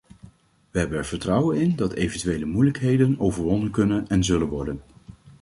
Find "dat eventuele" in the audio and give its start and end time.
1.75-2.45